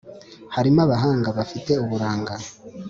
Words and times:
Harimo 0.55 0.79
abahanga 0.85 1.29
bafite 1.37 1.71
uburanga 1.83 2.33